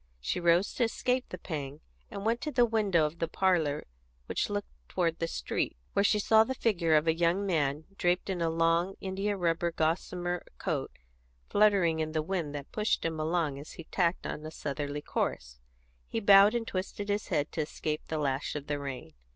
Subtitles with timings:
[0.19, 3.85] She rose to escape the pang, and went to the window of the parlour
[4.25, 8.27] which looked toward the street, where she saw the figure of a young man draped
[8.27, 10.89] in a long indiarubber gossamer coat
[11.51, 15.59] fluttering in the wind that pushed him along as he tacked on a southerly course;
[16.07, 19.13] he bowed and twisted his head to escape the lash of the rain.